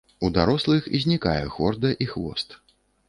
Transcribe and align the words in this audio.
У 0.27 0.29
дарослых 0.37 0.87
знікае 1.03 1.43
хорда 1.59 1.93
і 2.07 2.09
хвост. 2.15 2.57